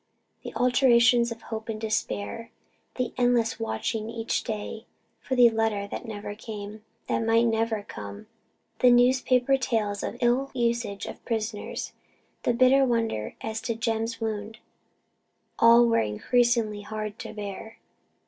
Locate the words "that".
5.91-6.07, 7.05-7.23